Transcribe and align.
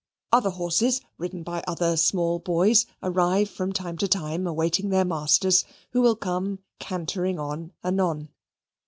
Other 0.31 0.49
horses, 0.49 0.99
ridden 1.19 1.43
by 1.43 1.63
other 1.67 1.95
small 1.95 2.39
boys, 2.39 2.87
arrive 3.03 3.51
from 3.51 3.71
time 3.71 3.99
to 3.99 4.07
time, 4.07 4.47
awaiting 4.47 4.89
their 4.89 5.05
masters, 5.05 5.63
who 5.91 6.01
will 6.01 6.15
come 6.15 6.57
cantering 6.79 7.37
on 7.37 7.71
anon. 7.83 8.29